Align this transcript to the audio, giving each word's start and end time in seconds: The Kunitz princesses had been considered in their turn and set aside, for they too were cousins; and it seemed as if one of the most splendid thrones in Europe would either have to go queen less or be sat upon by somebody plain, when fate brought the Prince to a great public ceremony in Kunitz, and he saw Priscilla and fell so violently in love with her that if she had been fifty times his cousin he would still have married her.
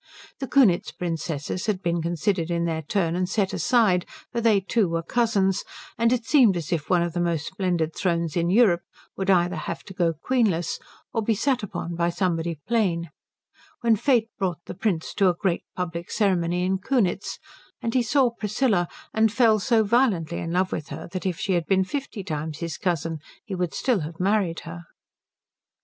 The 0.39 0.47
Kunitz 0.47 0.91
princesses 0.91 1.67
had 1.67 1.83
been 1.83 2.01
considered 2.01 2.49
in 2.49 2.65
their 2.65 2.81
turn 2.81 3.15
and 3.15 3.29
set 3.29 3.53
aside, 3.53 4.07
for 4.31 4.41
they 4.41 4.59
too 4.59 4.89
were 4.89 5.03
cousins; 5.03 5.63
and 5.95 6.11
it 6.11 6.25
seemed 6.25 6.57
as 6.57 6.71
if 6.73 6.89
one 6.89 7.03
of 7.03 7.13
the 7.13 7.21
most 7.21 7.45
splendid 7.45 7.95
thrones 7.95 8.35
in 8.35 8.49
Europe 8.49 8.81
would 9.15 9.29
either 9.29 9.55
have 9.57 9.83
to 9.83 9.93
go 9.93 10.11
queen 10.19 10.49
less 10.49 10.79
or 11.13 11.21
be 11.21 11.35
sat 11.35 11.61
upon 11.61 11.93
by 11.93 12.09
somebody 12.09 12.57
plain, 12.67 13.11
when 13.81 13.95
fate 13.95 14.29
brought 14.39 14.65
the 14.65 14.73
Prince 14.73 15.13
to 15.13 15.29
a 15.29 15.35
great 15.39 15.65
public 15.75 16.09
ceremony 16.09 16.65
in 16.65 16.79
Kunitz, 16.79 17.37
and 17.79 17.93
he 17.93 18.01
saw 18.01 18.31
Priscilla 18.31 18.87
and 19.13 19.31
fell 19.31 19.59
so 19.59 19.83
violently 19.83 20.39
in 20.39 20.49
love 20.51 20.71
with 20.71 20.87
her 20.87 21.07
that 21.11 21.27
if 21.27 21.37
she 21.39 21.53
had 21.53 21.67
been 21.67 21.83
fifty 21.83 22.23
times 22.23 22.57
his 22.57 22.75
cousin 22.75 23.19
he 23.45 23.53
would 23.53 23.75
still 23.75 23.99
have 23.99 24.19
married 24.19 24.61
her. 24.61 24.85